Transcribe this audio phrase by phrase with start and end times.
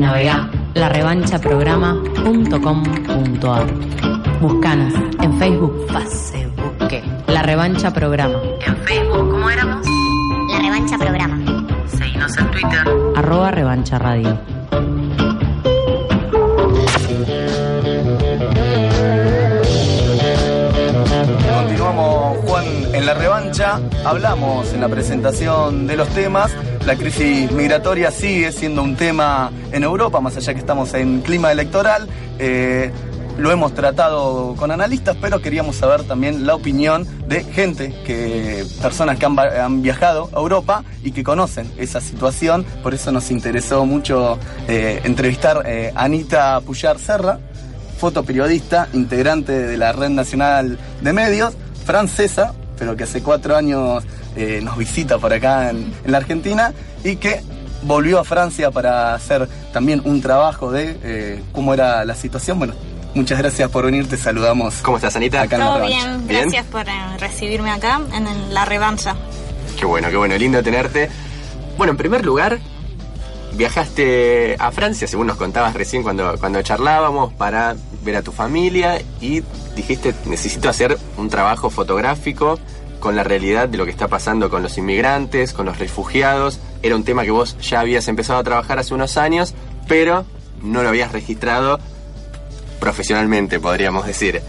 [0.00, 3.66] Navega larevanchaprograma.com.ar
[4.40, 8.38] Buscanos en Facebook, Facebook, La Revancha Programa.
[8.66, 9.86] En Facebook, ¿cómo éramos?
[10.52, 11.38] La Revancha Programa.
[11.86, 12.88] Seguinos en Twitter.
[13.14, 14.38] Arroba Revancha Radio.
[21.54, 23.78] Continuamos, Juan, en la revancha.
[24.06, 26.50] Hablamos en la presentación de los temas.
[26.86, 31.52] La crisis migratoria sigue siendo un tema en Europa, más allá que estamos en clima
[31.52, 32.08] electoral.
[32.38, 32.90] Eh,
[33.38, 39.18] lo hemos tratado con analistas, pero queríamos saber también la opinión de gente, que, personas
[39.18, 42.64] que han, viajado a Europa y que conocen esa situación.
[42.82, 47.38] Por eso nos interesó mucho eh, entrevistar eh, Anita Puyar Serra,
[47.98, 54.04] fotoperiodista, integrante de la Red Nacional de Medios, francesa, pero que hace cuatro años
[54.36, 56.72] eh, nos visita por acá en, en la Argentina
[57.04, 57.40] y que
[57.82, 62.58] volvió a Francia para hacer también un trabajo de eh, cómo era la situación.
[62.58, 62.74] Bueno,
[63.14, 64.74] muchas gracias por venir, te saludamos.
[64.82, 65.40] ¿Cómo estás, Anita?
[65.42, 66.06] Acá en la Todo revancha.
[66.16, 69.14] bien, gracias por eh, recibirme acá en el- la revancha.
[69.78, 71.08] Qué bueno, qué bueno, lindo tenerte.
[71.78, 72.58] Bueno, en primer lugar,
[73.54, 79.00] viajaste a Francia, según nos contabas recién cuando, cuando charlábamos, para ver a tu familia
[79.20, 79.42] y
[79.76, 82.58] dijiste, necesito hacer un trabajo fotográfico
[83.00, 86.60] con la realidad de lo que está pasando con los inmigrantes, con los refugiados.
[86.82, 89.54] Era un tema que vos ya habías empezado a trabajar hace unos años,
[89.88, 90.24] pero
[90.62, 91.80] no lo habías registrado
[92.78, 94.42] profesionalmente, podríamos decir.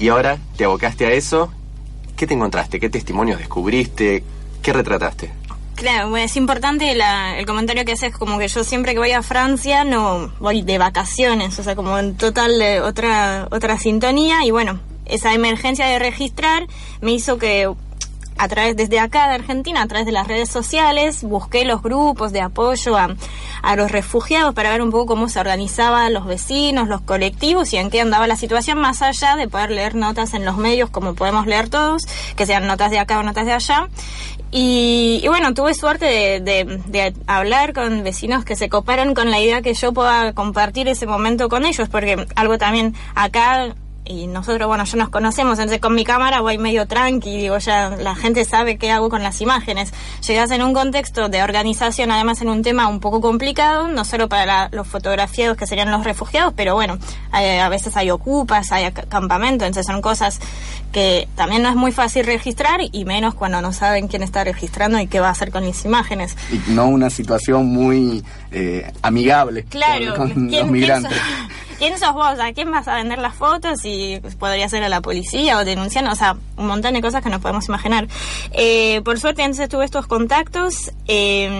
[0.00, 1.52] Y ahora te abocaste a eso.
[2.16, 2.78] ¿Qué te encontraste?
[2.80, 4.24] ¿Qué testimonios descubriste?
[4.62, 5.32] ¿Qué retrataste?
[5.74, 9.22] Claro, es importante la- el comentario que haces, como que yo siempre que voy a
[9.22, 14.50] Francia no voy de vacaciones, o sea, como en total eh, otra, otra sintonía y
[14.50, 16.66] bueno, esa emergencia de registrar
[17.00, 17.70] me hizo que
[18.38, 22.32] a través desde acá de Argentina, a través de las redes sociales, busqué los grupos
[22.32, 23.14] de apoyo a,
[23.62, 27.76] a los refugiados para ver un poco cómo se organizaban los vecinos, los colectivos y
[27.76, 31.14] en qué andaba la situación, más allá de poder leer notas en los medios como
[31.14, 33.88] podemos leer todos, que sean notas de acá o notas de allá.
[34.50, 39.40] Y, bueno, tuve suerte de, de- de hablar con vecinos que se coparon con la
[39.40, 43.74] idea que yo pueda compartir ese momento con ellos, porque algo también acá
[44.12, 47.90] y nosotros, bueno, ya nos conocemos, entonces con mi cámara voy medio tranqui, digo, ya
[47.98, 49.92] la gente sabe qué hago con las imágenes.
[50.26, 54.28] Llegas en un contexto de organización, además en un tema un poco complicado, no solo
[54.28, 56.98] para la- los fotografiados que serían los refugiados, pero bueno,
[57.30, 60.40] hay- a veces hay ocupas, hay campamento, entonces son cosas
[60.92, 64.98] que también no es muy fácil registrar y menos cuando no saben quién está registrando
[65.00, 66.36] y qué va a hacer con las imágenes.
[66.52, 71.12] Y no una situación muy eh, amigable Claro, con, con ¿quién, los migrantes.
[71.12, 71.20] sos,
[71.82, 72.38] quién sos vos?
[72.38, 73.84] ¿A quién vas a vender las fotos?
[73.84, 77.28] Y podría ser a la policía o denunciar, o sea, un montón de cosas que
[77.28, 78.06] nos podemos imaginar.
[78.52, 81.50] Eh, por suerte, antes tuve estos contactos eh,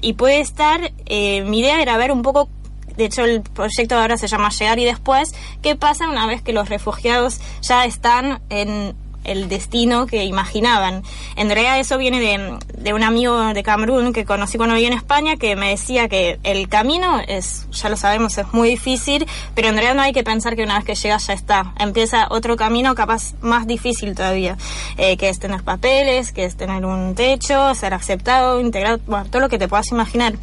[0.00, 2.48] y puede estar, eh, mi idea era ver un poco
[2.96, 5.34] de hecho, el proyecto ahora se llama Llegar y Después.
[5.62, 11.02] ¿Qué pasa una vez que los refugiados ya están en el destino que imaginaban?
[11.36, 14.96] En realidad eso viene de, de un amigo de Camerún que conocí cuando vivía en
[14.96, 19.68] España que me decía que el camino es, ya lo sabemos, es muy difícil, pero
[19.68, 21.74] en realidad no hay que pensar que una vez que llegas ya está.
[21.78, 24.56] Empieza otro camino capaz más difícil todavía,
[24.96, 28.98] eh, que es tener papeles, que es tener un techo, ser aceptado, integrado,
[29.30, 30.34] todo lo que te puedas imaginar.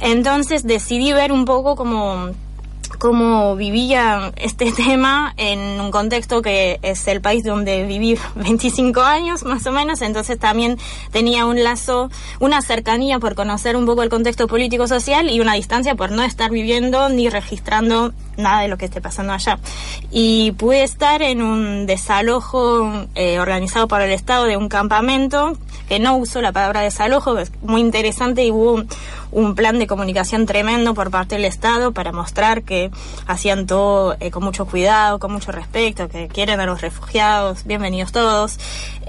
[0.00, 2.30] Entonces decidí ver un poco cómo,
[2.98, 9.44] cómo vivía este tema en un contexto que es el país donde viví 25 años
[9.44, 10.78] más o menos, entonces también
[11.10, 12.10] tenía un lazo,
[12.40, 16.50] una cercanía por conocer un poco el contexto político-social y una distancia por no estar
[16.50, 19.58] viviendo ni registrando nada de lo que esté pasando allá.
[20.10, 25.52] Y pude estar en un desalojo eh, organizado por el Estado de un campamento,
[25.88, 28.88] que no uso la palabra desalojo, es muy interesante y hubo un,
[29.30, 32.90] un plan de comunicación tremendo por parte del Estado para mostrar que
[33.26, 38.12] hacían todo eh, con mucho cuidado, con mucho respeto, que quieren a los refugiados, bienvenidos
[38.12, 38.58] todos.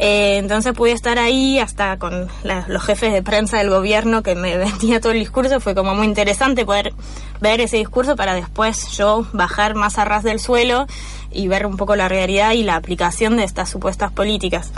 [0.01, 4.33] Eh, entonces pude estar ahí hasta con la- los jefes de prensa del gobierno que
[4.33, 6.93] me vendía todo el discurso, fue como muy interesante poder
[7.41, 10.87] ver ese discurso para después yo bajar más a ras del suelo
[11.31, 14.71] y ver un poco la realidad y la aplicación de estas supuestas políticas.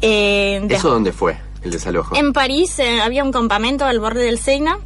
[0.00, 1.36] Eh, ¿Eso dónde fue?
[1.62, 2.14] el desalojo?
[2.16, 4.78] En París eh, había un campamento al borde del Sena,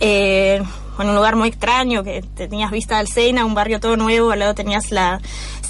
[0.00, 0.62] eh,
[0.98, 4.38] en un lugar muy extraño, que tenías vista al Sena, un barrio todo nuevo, al
[4.40, 5.18] lado tenías la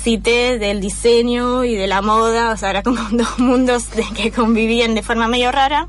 [0.03, 4.31] cité del diseño y de la moda, o sea, era como dos mundos de que
[4.31, 5.89] convivían de forma medio rara.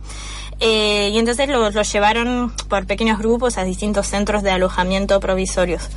[0.63, 5.89] Eh, y entonces los los llevaron por pequeños grupos a distintos centros de alojamiento provisorios.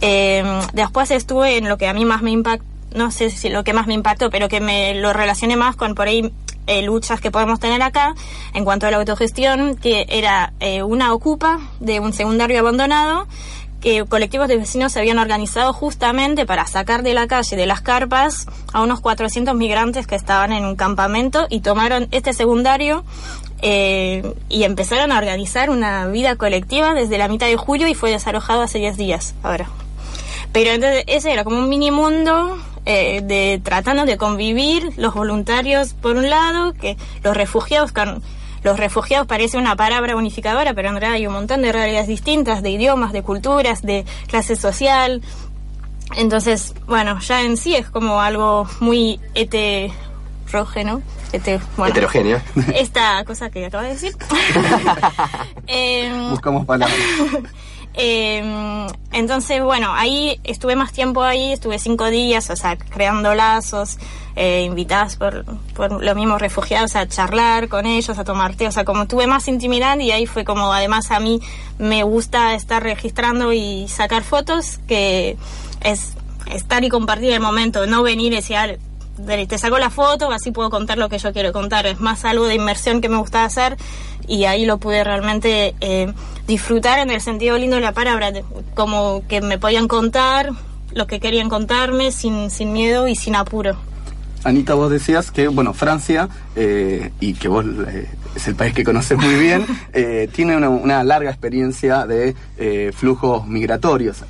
[0.00, 3.64] Eh, después estuve en lo que a mí más me impactó, no sé si lo
[3.64, 6.32] que más me impactó, pero que me lo relacioné más con por ahí
[6.66, 8.14] eh, luchas que podemos tener acá
[8.54, 13.26] en cuanto a la autogestión, que era eh, una ocupa de un secundario abandonado
[13.82, 17.80] que colectivos de vecinos se habían organizado justamente para sacar de la calle, de las
[17.80, 23.04] carpas, a unos 400 migrantes que estaban en un campamento y tomaron este secundario
[23.60, 28.10] eh, y empezaron a organizar una vida colectiva desde la mitad de julio y fue
[28.10, 29.68] desalojado hace 10 días ahora.
[30.52, 35.94] Pero entonces ese era como un mini mundo eh, de tratando de convivir los voluntarios
[35.94, 38.22] por un lado, que los refugiados con
[38.64, 42.62] los refugiados parece una palabra unificadora, pero en realidad hay un montón de realidades distintas,
[42.62, 45.20] de idiomas, de culturas, de clase social.
[46.16, 51.00] Entonces, bueno, ya en sí es como algo muy heterógeno.
[51.32, 52.40] Hete- bueno, Heterogéneo.
[52.74, 54.12] Esta cosa que acabo de decir.
[55.66, 56.96] Em, Buscamos palabras.
[57.94, 63.98] eh, entonces, bueno, ahí estuve más tiempo ahí, estuve cinco días, o sea, creando lazos,
[64.34, 65.44] eh, invitadas por,
[65.74, 69.26] por los mismos refugiados a charlar con ellos, a tomar té, o sea, como tuve
[69.26, 71.40] más intimidad y ahí fue como, además a mí
[71.78, 75.36] me gusta estar registrando y sacar fotos, que
[75.82, 76.14] es
[76.50, 78.68] estar y compartir el momento, no venir y decir, "Ah,
[79.48, 81.86] te saco la foto, así puedo contar lo que yo quiero contar.
[81.86, 83.76] Es más algo de inmersión que me gusta hacer
[84.26, 86.12] y ahí lo pude realmente eh,
[86.46, 88.32] disfrutar en el sentido lindo de la palabra,
[88.74, 90.50] como que me podían contar
[90.94, 93.76] lo que querían contarme sin, sin miedo y sin apuro.
[94.44, 98.82] Anita, vos decías que, bueno, Francia, eh, y que vos eh, es el país que
[98.82, 102.34] conoces muy bien, eh, tiene una, una larga experiencia de
[102.92, 104.24] flujos migratorios.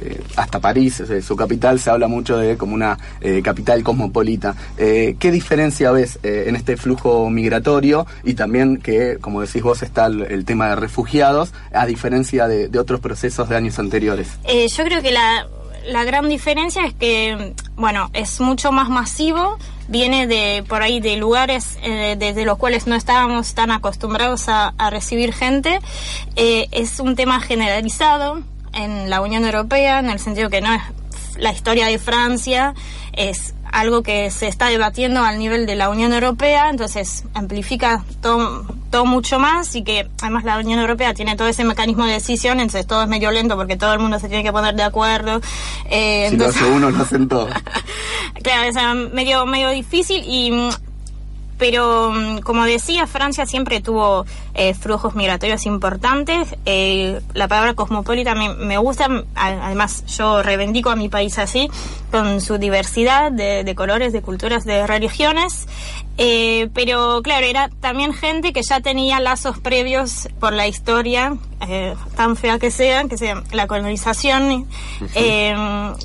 [0.00, 4.54] Eh, hasta París, su capital, se habla mucho de como una eh, capital cosmopolita.
[4.76, 10.06] Eh, ¿Qué diferencia ves en este flujo migratorio y también que, como decís vos, está
[10.06, 14.28] el, tema de refugiados, a diferencia de, otros procesos de años anteriores?
[14.44, 15.48] Yo creo que la,
[15.86, 19.58] la gran diferencia es que, bueno, es mucho más masivo,
[19.88, 25.32] viene de por ahí de lugares desde los cuales no estábamos tan acostumbrados a, recibir
[25.32, 25.80] gente.
[26.36, 28.42] Es un tema generalizado
[28.78, 30.82] en la Unión Europea, en el sentido que no es
[31.36, 32.74] la historia de Francia,
[33.12, 38.64] es algo que se está debatiendo al nivel de la Unión Europea, entonces amplifica todo,
[38.90, 42.60] todo mucho más y que además la Unión Europea tiene todo ese mecanismo de decisión,
[42.60, 45.40] entonces todo es medio lento porque todo el mundo se tiene que poner de acuerdo.
[45.90, 47.50] Eh, Si lo entonces- hace uno, lo hacen todos.
[48.42, 50.50] claro, es medio, medio difícil y
[51.58, 54.24] pero mm, como decía, Francia siempre tuvo
[54.54, 56.56] eh, flujos migratorios importantes.
[56.64, 61.70] Eh, la palabra cosmopolita me, me gusta, además yo reivindico a mi país así,
[62.10, 65.66] con su diversidad de, de colores, de culturas, de religiones.
[66.20, 71.36] Eh, pero claro, era también gente que ya tenía lazos previos por la historia,
[71.68, 74.66] eh, tan fea que sea, que sea la colonización,
[75.14, 75.54] eh,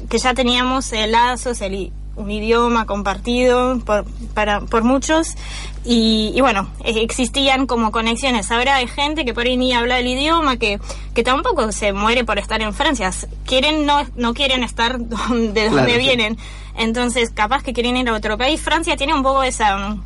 [0.10, 5.36] que ya teníamos eh, lazos, el, un idioma compartido por, para, por muchos
[5.84, 8.52] y, y bueno, eh, existían como conexiones.
[8.52, 10.80] Ahora hay gente que por ahí ni habla el idioma, que,
[11.14, 13.12] que tampoco se muere por estar en Francia.
[13.46, 16.00] Quieren, no, no quieren estar donde, de donde Claro.
[16.00, 16.38] vienen.
[16.78, 18.62] Entonces, capaz que quieren ir a otro país.
[18.62, 19.98] Francia tiene un poco esa...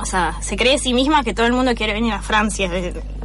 [0.00, 2.70] O sea, se cree de sí misma que todo el mundo quiere venir a Francia.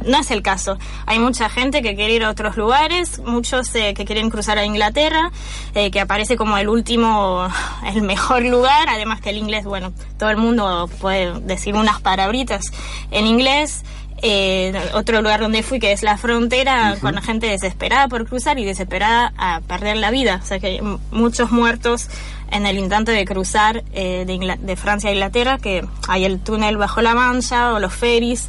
[0.04, 0.78] No es el caso.
[1.06, 4.64] Hay mucha gente que quiere ir a otros lugares, muchos eh, que quieren cruzar a
[4.64, 5.32] Inglaterra,
[5.74, 7.48] eh, que aparece como el último,
[7.86, 8.88] el mejor lugar.
[8.88, 12.72] Además que el inglés, bueno, todo el mundo puede decir unas palabritas
[13.10, 13.82] en inglés.
[14.22, 18.58] Eh, otro lugar donde fui que es la frontera con la gente desesperada por cruzar
[18.58, 20.40] y desesperada a perder la vida.
[20.42, 20.80] O sea que hay
[21.10, 22.08] muchos muertos
[22.50, 27.02] en el intento de cruzar eh, de Francia a Inglaterra, que hay el túnel bajo
[27.02, 28.48] la Mancha o los ferries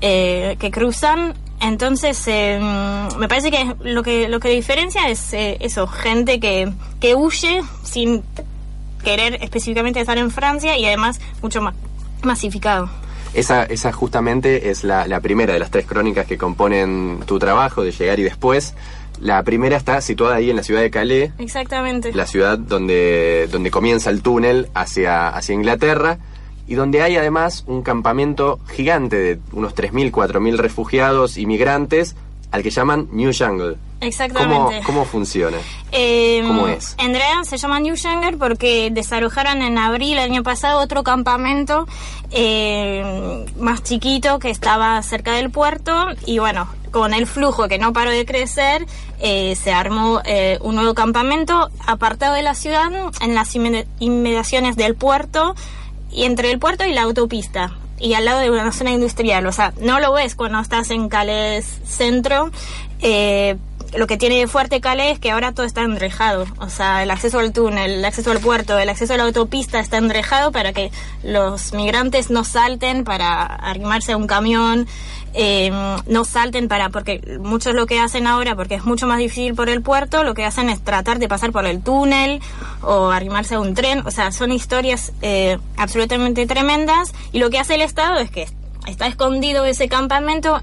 [0.00, 1.34] eh, que cruzan.
[1.60, 6.40] Entonces, eh, mm, me parece que lo que lo que diferencia es eh, eso, gente
[6.40, 6.70] que,
[7.00, 8.22] que huye sin
[9.02, 11.74] querer específicamente estar en Francia y además mucho más
[12.22, 12.90] masificado.
[13.34, 17.82] Esa, esa justamente es la, la primera de las tres crónicas que componen tu trabajo
[17.82, 18.74] de llegar y después.
[19.20, 22.12] La primera está situada ahí en la ciudad de Calais, Exactamente.
[22.12, 26.18] la ciudad donde, donde comienza el túnel hacia, hacia Inglaterra
[26.66, 32.16] y donde hay además un campamento gigante de unos 3.000, 4.000 refugiados y migrantes
[32.50, 33.76] al que llaman New Jungle.
[34.00, 34.54] exactamente.
[34.54, 35.56] ¿Cómo, cómo funciona?
[35.92, 36.94] Eh, ¿Cómo es?
[36.98, 41.86] En realidad se llama New Younger porque desalojaron en abril del año pasado otro campamento
[42.30, 47.92] eh, más chiquito que estaba cerca del puerto y bueno, con el flujo que no
[47.92, 48.86] paró de crecer,
[49.18, 54.76] eh, se armó eh, un nuevo campamento apartado de la ciudad en las inme- inmediaciones
[54.76, 55.54] del puerto
[56.12, 57.72] y entre el puerto y la autopista
[58.04, 59.46] y al lado de una zona industrial.
[59.46, 62.50] O sea, no lo ves cuando estás en Calais centro.
[63.00, 63.56] Eh,
[63.96, 66.44] lo que tiene de fuerte Calais es que ahora todo está enrejado.
[66.58, 69.80] O sea, el acceso al túnel, el acceso al puerto, el acceso a la autopista
[69.80, 70.90] está enrejado para que
[71.22, 74.86] los migrantes no salten para arrimarse a un camión.
[75.36, 75.72] Eh,
[76.06, 79.68] no salten para, porque muchos lo que hacen ahora, porque es mucho más difícil por
[79.68, 82.40] el puerto, lo que hacen es tratar de pasar por el túnel
[82.82, 84.06] o arrimarse a un tren.
[84.06, 87.12] O sea, son historias eh, absolutamente tremendas.
[87.32, 88.46] Y lo que hace el Estado es que
[88.86, 90.62] está escondido ese campamento.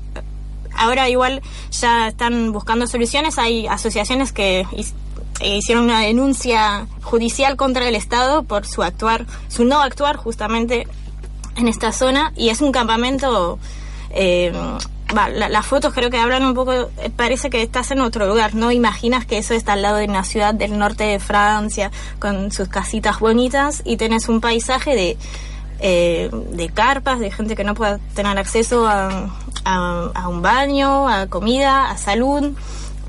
[0.74, 3.38] Ahora igual ya están buscando soluciones.
[3.38, 4.66] Hay asociaciones que
[5.42, 10.88] eh, hicieron una denuncia judicial contra el Estado por su actuar, su no actuar justamente
[11.58, 13.60] en esta zona y es un campamento
[14.14, 14.52] eh,
[15.50, 18.72] las fotos creo que hablan un poco eh, parece que estás en otro lugar no
[18.72, 22.70] imaginas que eso está al lado de una ciudad del norte de Francia con sus
[22.70, 25.18] casitas bonitas y tenés un paisaje de
[25.84, 29.30] eh, de carpas de gente que no puede tener acceso a,
[29.66, 32.52] a- a un baño a comida a salud.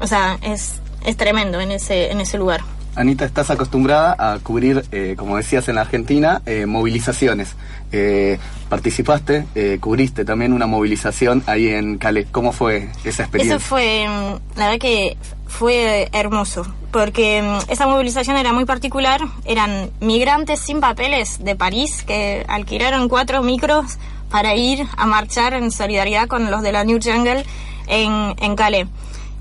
[0.01, 2.63] O sea es es tremendo en ese en ese lugar.
[2.95, 7.55] Anita, estás acostumbrada a cubrir, eh, como decías en la Argentina, eh, movilizaciones.
[7.93, 8.39] Eh,
[8.71, 12.27] participaste, eh, cubriste también una movilización ahí en Calais.
[12.33, 13.57] ¿Cómo fue esa experiencia?
[13.57, 19.21] Eso fue, mm, la verdad que fue hermoso, porque mm, esa movilización era muy particular,
[19.45, 23.99] eran migrantes sin papeles de París que alquilaron cuatro micros
[24.31, 27.45] para ir a marchar en solidaridad con los de la New Jungle
[27.89, 28.87] en, en Calais.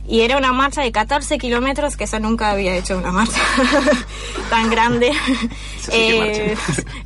[0.08, 3.41] Y era una marcha de 14 kilómetros, que eso nunca había hecho una marcha
[4.50, 5.10] tan grande.
[5.10, 6.55] Eso sí Eh,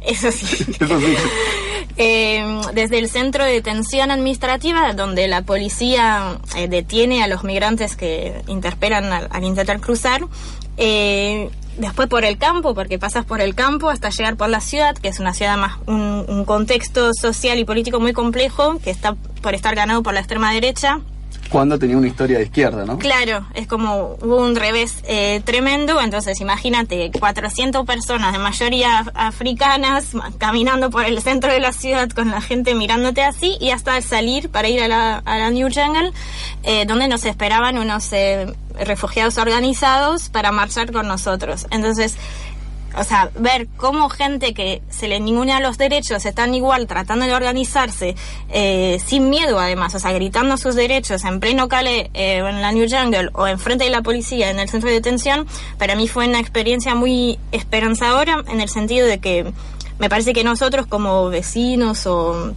[0.01, 0.45] eso sí.
[0.79, 1.15] Eso sí.
[1.97, 7.95] Eh, desde el centro de detención administrativa, donde la policía eh, detiene a los migrantes
[7.95, 10.25] que interpelan al, al intentar cruzar,
[10.77, 14.95] eh, después por el campo, porque pasas por el campo hasta llegar por la ciudad,
[14.97, 19.15] que es una ciudad más, un, un contexto social y político muy complejo, que está
[19.41, 20.99] por estar ganado por la extrema derecha.
[21.49, 22.97] Cuando tenía una historia de izquierda, ¿no?
[22.97, 29.11] Claro, es como hubo un revés eh, tremendo, entonces imagínate 400 personas, de mayoría af-
[29.15, 34.01] africanas, caminando por el centro de la ciudad con la gente mirándote así y hasta
[34.01, 36.11] salir para ir a la, a la New Jungle,
[36.63, 38.47] eh, donde nos esperaban unos eh,
[38.79, 41.67] refugiados organizados para marchar con nosotros.
[41.69, 42.15] Entonces,
[42.97, 47.33] o sea, ver cómo gente que se le ninguna los derechos están igual tratando de
[47.33, 48.15] organizarse
[48.49, 52.71] eh, sin miedo además, o sea, gritando sus derechos en pleno Cale eh, en la
[52.71, 55.47] New Jungle o enfrente de la policía en el centro de detención,
[55.77, 59.53] para mí fue una experiencia muy esperanzadora en el sentido de que
[59.99, 62.53] me parece que nosotros como vecinos o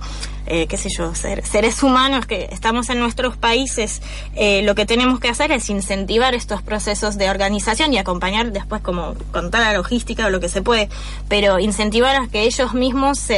[0.46, 4.00] eh, qué sé yo, ser- seres humanos que estamos en nuestros países,
[4.34, 8.80] eh, lo que tenemos que hacer es incentivar estos procesos de organización y acompañar después
[8.80, 10.88] como con toda la logística o lo que se puede,
[11.28, 13.28] pero incentivar a que ellos mismos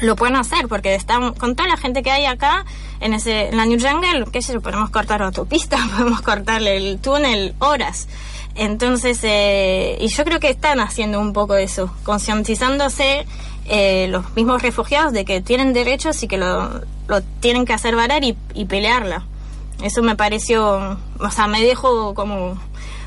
[0.00, 2.64] lo puedan hacer, porque están con toda la gente que hay acá
[3.00, 4.26] en ese en la New Jungle,
[4.60, 8.08] podemos cortar autopista, podemos cortarle el túnel horas.
[8.54, 13.26] Entonces, eh, y yo creo que están haciendo un poco eso, concientizándose
[13.66, 16.82] eh, los mismos refugiados de que tienen derechos y que lo,
[17.40, 19.24] tienen que hacer valer y, pelearla.
[19.82, 22.58] Eso me pareció, o sea, me dejó como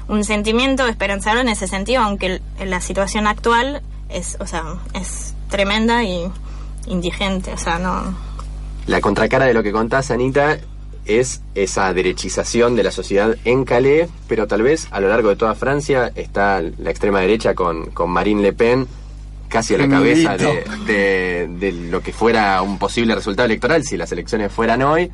[0.10, 4.64] un sentimiento esperanzador en ese sentido, aunque la situación actual es, o sea,
[4.94, 6.30] es tremenda y
[6.88, 8.16] indigente, o sea, no...
[8.86, 10.58] La contracara de lo que contás, Anita,
[11.08, 15.36] es esa derechización de la sociedad en Calais, pero tal vez a lo largo de
[15.36, 18.88] toda Francia está la extrema derecha con, con Marine Le Pen
[19.50, 23.96] casi a la cabeza de, de- de lo que fuera un posible resultado electoral si
[23.98, 25.10] las elecciones fueran hoy.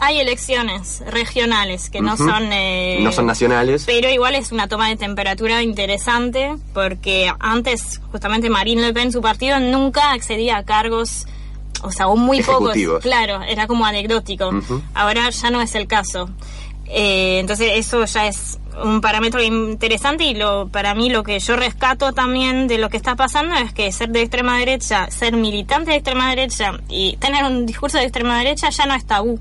[0.00, 2.52] Hay elecciones regionales que no son...
[2.52, 3.82] eh, No son nacionales.
[3.84, 9.20] Pero igual es una toma de temperatura interesante porque antes justamente Marine Le Pen, su
[9.20, 11.26] partido, nunca accedía a cargos,
[11.82, 12.72] o sea, o muy pocos.
[13.00, 14.50] Claro, era como anecdótico.
[14.94, 16.30] Ahora ya no es el caso.
[16.86, 21.56] Eh, entonces eso ya es un parámetro interesante y lo para mí lo que yo
[21.56, 25.90] rescato también de lo que está pasando es que ser de extrema derecha, ser militante
[25.90, 29.38] de extrema derecha y tener un discurso de extrema derecha ya no es tabú.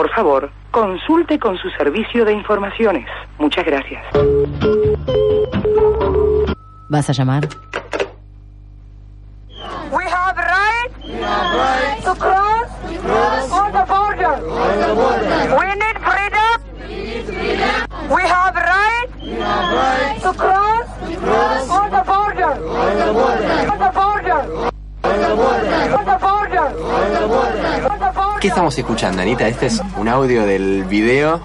[0.00, 3.06] Por favor, consulte con su servicio de informaciones.
[3.38, 4.02] Muchas gracias.
[6.88, 7.46] ¿Vas a llamar?
[9.92, 10.90] We have right,
[12.02, 12.70] to cross,
[13.52, 14.40] on the border.
[15.58, 16.60] We need freedom.
[18.08, 19.10] We have right,
[20.22, 20.88] to cross,
[21.68, 22.54] on the border.
[22.54, 23.68] On the border.
[23.70, 24.40] On the border.
[25.02, 25.84] On the border.
[25.92, 27.89] On the border.
[28.40, 29.46] ¿Qué estamos escuchando, Anita?
[29.48, 31.40] Este es un audio del video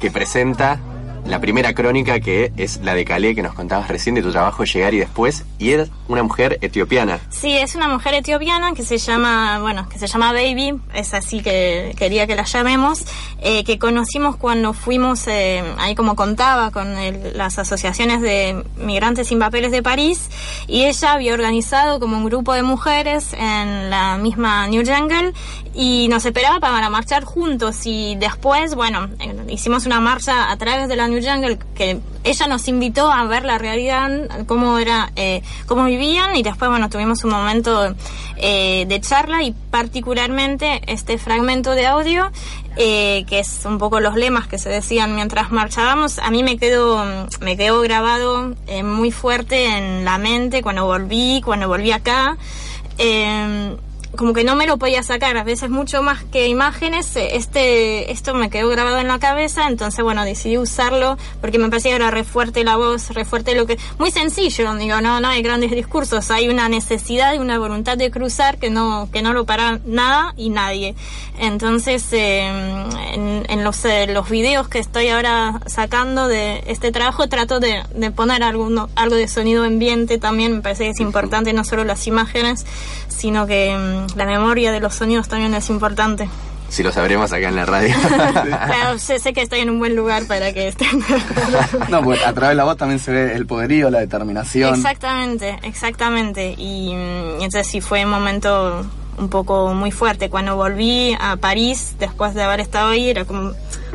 [0.00, 0.80] que presenta
[1.26, 4.64] la primera crónica que es la de Calais que nos contabas recién de tu trabajo
[4.64, 7.18] Llegar y después y eres una mujer etiopiana.
[7.28, 11.42] Sí, es una mujer etiopiana que se llama, bueno, que se llama Baby, es así
[11.42, 13.04] que quería que la llamemos,
[13.42, 19.28] eh, que conocimos cuando fuimos, eh, ahí como contaba, con el- las asociaciones de migrantes
[19.28, 20.30] sin papeles de París,
[20.66, 25.34] y ella había organizado como un grupo de mujeres en la misma New Jungle
[25.74, 30.88] y nos esperaba para marchar juntos y después, bueno, eh, hicimos una marcha a través
[30.88, 34.10] de la New Jungle que ella nos invitó a ver la realidad,
[34.46, 37.94] cómo era, eh, cómo vivían y después, bueno, tuvimos un momento
[38.36, 42.30] eh, de charla y particularmente este fragmento de audio
[42.80, 46.58] eh, que es un poco los lemas que se decían mientras marchábamos, a mí me
[46.58, 47.04] quedó,
[47.40, 52.36] me quedó grabado eh, muy fuerte en la mente cuando volví, cuando volví acá.
[54.18, 58.10] Como que no me lo podía sacar, a veces mucho más que imágenes, eh, este,
[58.10, 61.96] esto me quedó grabado en la cabeza, entonces bueno, decidí usarlo porque me parecía que
[61.96, 65.40] era re fuerte la voz, re fuerte lo que, muy sencillo, digo, no, no hay
[65.40, 69.46] grandes discursos, hay una necesidad y una voluntad de cruzar que no, que no lo
[69.46, 70.96] para nada y nadie.
[71.38, 72.48] Entonces, eh,
[73.12, 77.84] en, en los, eh, los videos que estoy ahora sacando de este trabajo, trato de,
[77.94, 81.84] de poner alguno, algo de sonido ambiente también, me parece que es importante, no solo
[81.84, 82.66] las imágenes,
[83.06, 86.28] sino que mm, la memoria de los sonidos también es importante.
[86.68, 87.94] Si lo sabremos acá en la radio.
[88.98, 91.02] Sé, sé que estoy en un buen lugar para que estén.
[91.88, 94.74] No, pues a través de la voz también se ve el poderío, la determinación.
[94.74, 96.54] Exactamente, exactamente.
[96.58, 98.84] Y, mm, entonces sí fue un momento
[99.16, 100.28] un poco muy fuerte.
[100.28, 103.52] Cuando volví a París, después de haber estado ahí, era como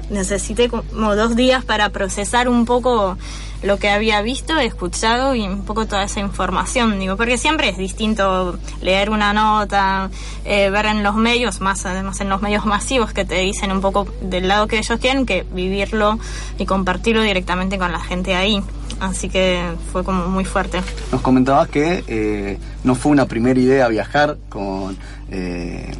[0.09, 3.17] necesité como dos días para procesar un poco
[3.63, 7.77] lo que había visto, escuchado y un poco toda esa información, digo, porque siempre es
[7.77, 10.09] distinto leer una nota,
[10.45, 13.81] eh, ver en los medios, más además en los medios masivos que te dicen un
[13.81, 16.19] poco del lado que ellos tienen, que vivirlo
[16.57, 18.61] y compartirlo directamente con la gente ahí.
[18.99, 20.81] Así que fue como muy fuerte.
[21.11, 24.97] Nos comentabas que eh, no fue una primera idea viajar con,
[25.31, 25.91] eh,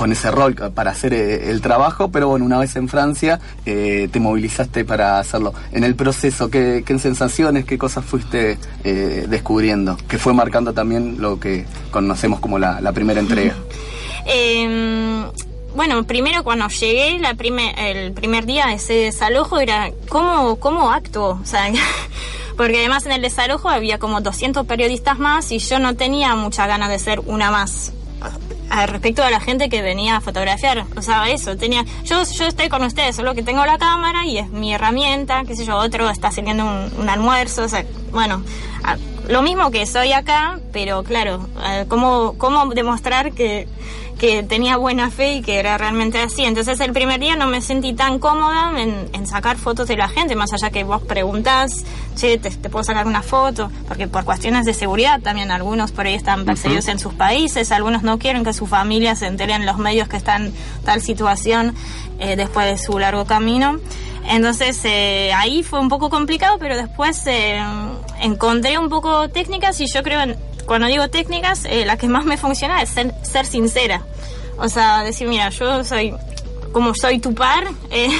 [0.00, 4.08] con ese rol para hacer eh, el trabajo, pero bueno, una vez en Francia eh,
[4.10, 5.52] te movilizaste para hacerlo.
[5.72, 9.98] En el proceso, ¿qué, qué sensaciones, qué cosas fuiste eh, descubriendo?
[10.08, 13.54] Que fue marcando también lo que conocemos como la, la primera entrega.
[14.24, 15.22] Eh,
[15.76, 17.36] bueno, primero cuando llegué la
[17.76, 21.70] el primer día de ese desalojo era cómo, cómo actúo, o sea,
[22.56, 26.66] porque además en el desalojo había como 200 periodistas más y yo no tenía mucha
[26.66, 27.92] ganas de ser una más
[28.70, 32.46] a- respecto a la gente que venía a fotografiar, o sea, eso, tenía, yo, yo
[32.46, 35.76] estoy con ustedes, solo que tengo la cámara y es mi herramienta, qué sé yo,
[35.76, 38.42] otro está sirviendo un, un almuerzo, o sea, bueno,
[38.84, 38.96] a-
[39.28, 43.68] lo mismo que soy acá, pero claro, eh, ¿cómo, cómo demostrar que,
[44.20, 46.44] que tenía buena fe y que era realmente así.
[46.44, 50.08] Entonces el primer día no me sentí tan cómoda en, en sacar fotos de la
[50.08, 51.84] gente, más allá que vos preguntás,
[52.16, 56.06] che, te, te puedo sacar una foto, porque por cuestiones de seguridad también algunos por
[56.06, 59.64] ahí están perseguidos en sus países, algunos no quieren que su familia se entere en
[59.64, 60.54] los medios que están en
[60.84, 61.74] tal situación
[62.18, 63.78] eh, después de su largo camino.
[64.28, 67.58] Entonces eh, ahí fue un poco complicado, pero después eh,
[68.20, 72.24] encontré un poco técnicas y yo creo, en- cuando digo técnicas, eh, la que más
[72.24, 74.02] me funciona es ser, ser sincera.
[74.58, 76.14] O sea, decir, mira, yo soy
[76.72, 78.10] como soy tu par, eh,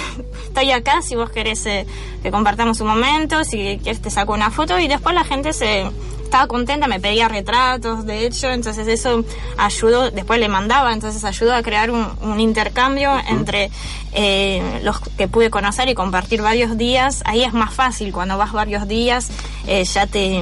[0.45, 1.87] estoy acá si vos querés eh,
[2.23, 5.87] que compartamos un momento, si quieres te saco una foto y después la gente se,
[6.31, 9.25] estaba contenta, me pedía retratos, de hecho, entonces eso
[9.57, 13.69] ayudó, después le mandaba, entonces ayudó a crear un, un intercambio entre
[14.13, 17.23] eh, los que pude conocer y compartir varios días.
[17.25, 19.29] Ahí es más fácil, cuando vas varios días
[19.67, 20.41] eh, ya te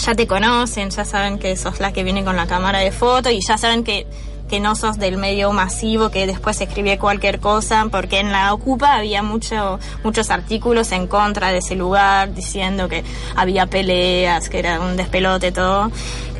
[0.00, 3.30] ya te conocen, ya saben que sos la que viene con la cámara de foto
[3.30, 4.06] y ya saben que,
[4.48, 8.94] que no sos del medio masivo que después escribe cualquier cosa, porque en la Ocupa
[8.94, 13.04] había mucho, muchos artículos en contra de ese lugar, diciendo que
[13.36, 15.90] había peleas, que era un despelote todo.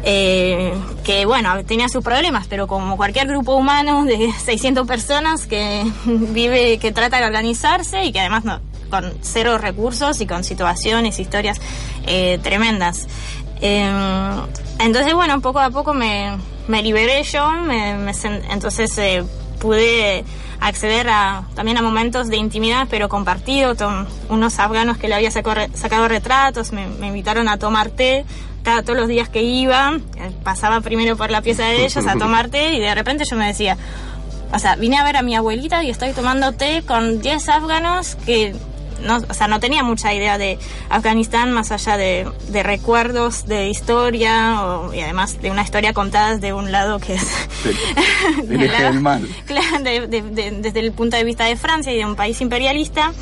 [0.03, 0.73] Eh,
[1.05, 6.79] que bueno, tenía sus problemas, pero como cualquier grupo humano de 600 personas que vive,
[6.79, 11.61] que trata de organizarse y que además no, con cero recursos y con situaciones, historias
[12.07, 13.07] eh, tremendas.
[13.61, 13.91] Eh,
[14.79, 16.37] entonces, bueno, poco a poco me,
[16.69, 18.13] me liberé yo, me, me
[18.51, 19.25] entonces eh,
[19.59, 20.25] pude
[20.61, 25.31] acceder a, también a momentos de intimidad, pero compartido, con unos afganos que le había
[25.31, 28.25] sacado retratos, me, me invitaron a tomar té,
[28.63, 32.17] cada, todos los días que iba, eh, pasaba primero por la pieza de ellos a
[32.17, 33.77] tomar té y de repente yo me decía,
[34.53, 38.17] o sea, vine a ver a mi abuelita y estoy tomando té con 10 afganos
[38.27, 38.55] que
[39.03, 40.59] no, o sea, no tenía mucha idea de
[40.89, 46.35] Afganistán más allá de, de recuerdos de historia o- y además de una historia contada
[46.35, 47.27] desde un lado que es
[48.43, 49.27] del mal.
[49.47, 52.41] Claro, de- de- de- desde el punto de vista de Francia y de un país
[52.41, 53.13] imperialista.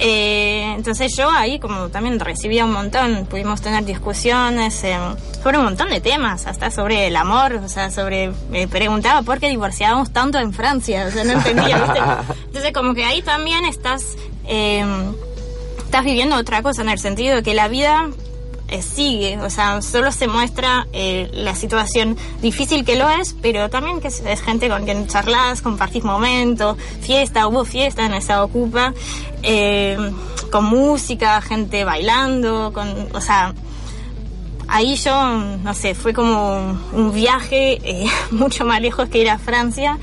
[0.00, 4.96] Eh, entonces yo ahí como también recibía un montón, pudimos tener discusiones eh,
[5.42, 9.40] sobre un montón de temas, hasta sobre el amor, o sea, sobre, me preguntaba por
[9.40, 11.98] qué divorciábamos tanto en Francia, o sea, no entendía, ¿viste?
[12.46, 14.16] Entonces como que ahí también estás,
[14.48, 14.84] eh,
[15.78, 18.10] estás viviendo otra cosa en el sentido de que la vida
[18.68, 23.70] eh, sigue, o sea, solo se muestra eh, la situación difícil que lo es, pero
[23.70, 28.44] también que es, es gente con quien charlas, compartís momentos, fiesta, hubo fiesta en esa
[28.44, 28.92] Ocupa,
[29.42, 29.96] eh,
[30.52, 33.54] con música, gente bailando, con, o sea,
[34.68, 35.14] ahí yo,
[35.62, 39.98] no sé, fue como un viaje eh, mucho más lejos que ir a Francia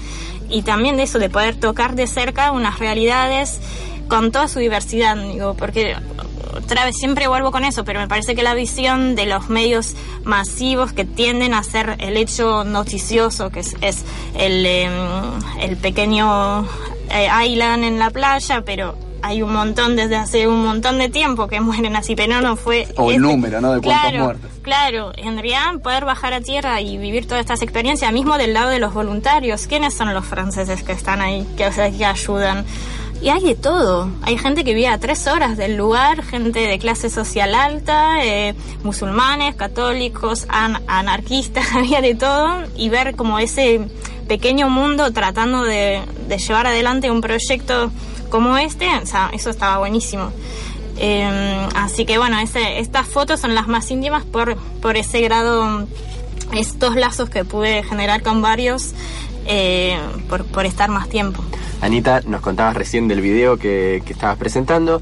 [0.49, 3.59] y también de eso, de poder tocar de cerca unas realidades
[4.07, 5.95] con toda su diversidad, digo, porque
[6.55, 9.95] otra vez siempre vuelvo con eso, pero me parece que la visión de los medios
[10.23, 14.05] masivos que tienden a ser el hecho noticioso, que es, es
[14.37, 14.89] el, eh,
[15.59, 16.65] el pequeño
[17.09, 21.47] eh, island en la playa, pero hay un montón desde hace un montón de tiempo
[21.47, 22.87] que mueren así, pero no fue...
[22.95, 23.73] O el este- número, ¿no?
[23.73, 24.51] De cuántos claro, muertos.
[24.61, 28.69] Claro, en realidad poder bajar a tierra y vivir todas estas experiencias, mismo del lado
[28.69, 32.65] de los voluntarios, ¿quiénes son los franceses que están ahí, que, o sea, que ayudan?
[33.25, 34.07] Y hay de todo.
[34.21, 38.53] Hay gente que vive a tres horas del lugar, gente de clase social alta, eh,
[38.83, 42.65] musulmanes, católicos, an- anarquistas, había de todo.
[42.75, 43.81] Y ver como ese
[44.27, 47.91] pequeño mundo tratando de, de llevar adelante un proyecto
[48.29, 48.87] como este,
[49.33, 50.31] eso estaba buenísimo.
[50.99, 55.87] Eh, así que bueno, estas fotos son las más íntimas por, por ese grado,
[56.53, 58.93] estos lazos que pude generar con varios
[59.45, 59.97] eh,
[60.29, 61.43] por, por estar más tiempo.
[61.81, 65.01] Anita, nos contabas recién del video que, que estabas presentando.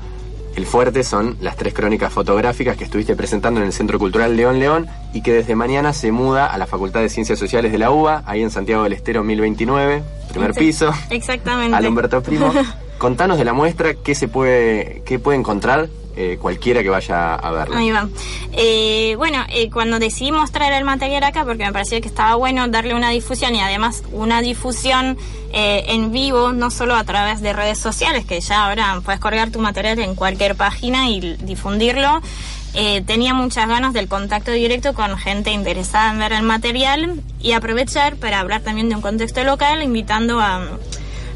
[0.55, 4.59] El fuerte son las tres crónicas fotográficas que estuviste presentando en el Centro Cultural León
[4.59, 7.89] León y que desde mañana se muda a la Facultad de Ciencias Sociales de la
[7.89, 11.75] UBA, ahí en Santiago del Estero 1029, primer piso, Exactamente.
[11.75, 12.53] al Humberto Primo.
[13.03, 17.51] Contanos de la muestra, qué se puede, qué puede encontrar eh, cualquiera que vaya a
[17.51, 18.07] verla.
[18.53, 22.65] Eh, bueno, eh, cuando decidimos traer el material acá, porque me parecía que estaba bueno
[22.69, 25.17] darle una difusión y además una difusión
[25.51, 29.59] en vivo, no solo a través de redes sociales, que ya ahora puedes colgar tu
[29.59, 32.21] material en cualquier página y difundirlo.
[33.05, 38.15] Tenía muchas ganas del contacto directo con gente interesada en ver el material y aprovechar
[38.15, 40.69] para hablar también de un contexto local, invitando a,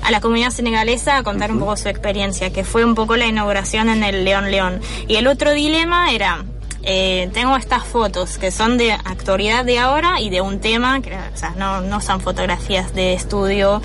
[0.08, 3.26] a la comunidad senegalesa a contar un poco su experiencia, que fue un poco la
[3.26, 4.80] inauguración en el León León.
[5.06, 6.46] Y el otro dilema era,
[6.84, 11.14] eh, tengo estas fotos que son de actualidad de ahora y de un tema, que
[11.14, 13.82] o sea, no, no son fotografías de estudio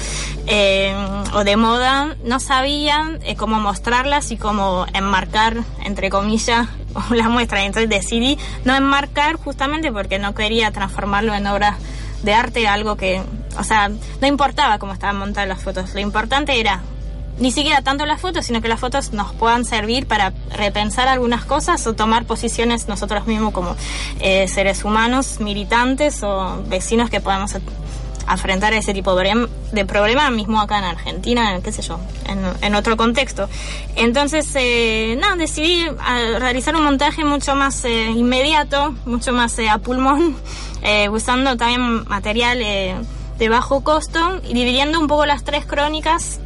[0.46, 0.94] eh,
[1.35, 6.68] o de moda, no sabían eh, cómo mostrarlas y cómo enmarcar, entre comillas,
[7.11, 7.64] la muestra.
[7.64, 11.78] Entonces decidí no enmarcar justamente porque no quería transformarlo en obras
[12.22, 13.22] de arte, algo que,
[13.58, 16.82] o sea, no importaba cómo estaban montadas las fotos, lo importante era
[17.38, 21.44] ni siquiera tanto las fotos, sino que las fotos nos puedan servir para repensar algunas
[21.44, 23.74] cosas o tomar posiciones nosotros mismos como
[24.20, 27.56] eh, seres humanos, militantes o vecinos que podamos
[28.26, 31.98] afrontar ese tipo de problema mismo acá en Argentina, en, qué sé yo,
[32.60, 33.48] en, otro contexto.
[33.96, 39.68] Entonces, eh, nada, decidí ah, realizar un montaje mucho más eh, inmediato, mucho más eh,
[39.68, 40.36] a pulmón,
[40.82, 42.94] eh, usando también material eh,
[43.42, 46.38] de bajo costo y dividiendo un poco las tres crónicas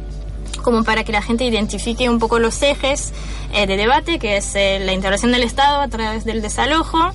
[0.63, 3.13] como para que la gente identifique un poco los ejes
[3.53, 7.11] eh, de debate, que es eh, la intervención del Estado a través del desalojo,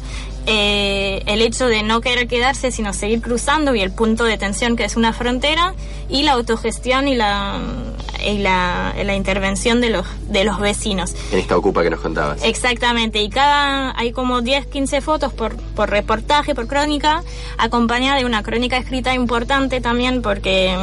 [0.47, 4.77] eh, el hecho de no querer quedarse, sino seguir cruzando y el punto de tensión
[4.77, 5.75] que es una frontera
[6.09, 7.59] y la autogestión y la,
[8.25, 11.15] y la, la intervención de los, de los vecinos.
[11.33, 12.43] En esta ocupa que nos contabas.
[12.45, 17.23] Exactamente, y cada hay como 10, 15 fotos por, por reportaje, por crónica,
[17.59, 20.77] acompañada de una crónica escrita importante también porque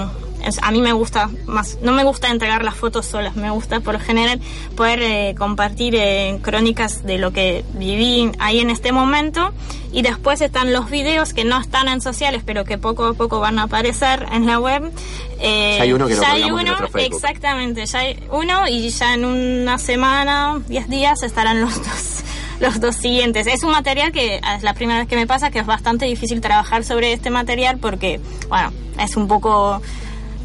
[0.50, 3.80] es- a mí me gusta más, no me gusta entregar las fotos solas, me gusta
[3.80, 4.40] por general
[4.76, 9.54] poder eh, compartir eh, crónicas de lo que viví ahí en este momento
[9.92, 13.40] y después están los videos que no están en sociales pero que poco a poco
[13.40, 14.92] van a aparecer en la web.
[15.40, 18.90] Eh, Ya hay uno que lo ya hay en uno, exactamente, ya hay uno y
[18.90, 22.24] ya en una semana, 10 días estarán los dos
[22.60, 23.48] los dos siguientes.
[23.48, 26.42] Es un material que es la primera vez que me pasa que es bastante difícil
[26.42, 29.82] trabajar sobre este material porque, bueno, es un poco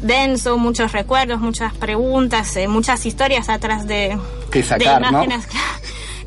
[0.05, 4.17] denso, muchos recuerdos, muchas preguntas, eh, muchas historias atrás de,
[4.51, 5.23] Que sacar, de ¿no?
[5.23, 5.47] imágenes.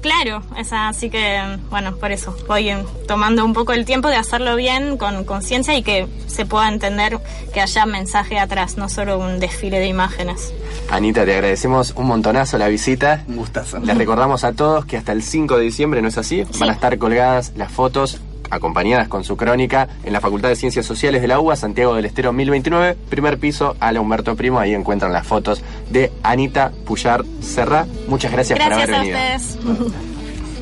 [0.00, 4.14] Claro, es así que, bueno, por eso voy eh, tomando un poco el tiempo de
[4.14, 7.18] hacerlo bien, con conciencia y que se pueda entender
[7.52, 10.52] que haya mensaje atrás, no solo un desfile de imágenes.
[10.88, 13.24] Anita, te agradecemos un montonazo la visita.
[13.26, 13.80] Un gustazo.
[13.80, 16.44] Les recordamos a todos que hasta el 5 de diciembre, ¿no es así?
[16.60, 20.86] Van a estar colgadas las fotos acompañadas con su crónica en la Facultad de Ciencias
[20.86, 24.58] Sociales de la UBA, Santiago del Estero 1029, primer piso, a la Humberto Primo.
[24.58, 27.86] Ahí encuentran las fotos de Anita Puyar Serra.
[28.08, 29.18] Muchas gracias, por haber a venido.
[29.18, 29.58] ustedes.